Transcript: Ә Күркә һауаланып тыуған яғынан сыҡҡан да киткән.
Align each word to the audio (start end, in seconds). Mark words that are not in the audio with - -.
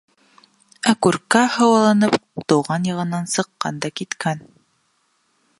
Ә 0.91 0.93
Күркә 1.07 1.41
һауаланып 1.57 2.17
тыуған 2.53 2.89
яғынан 2.93 3.31
сыҡҡан 3.37 3.81
да 3.85 3.93
киткән. 4.03 4.47